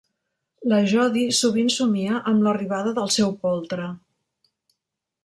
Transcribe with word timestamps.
La 0.71 0.77
Jody 0.93 1.25
sovint 1.39 1.69
somia 1.73 2.21
amb 2.31 2.45
l'arribada 2.47 2.95
del 3.01 3.13
seu 3.17 3.37
poltre. 3.45 3.87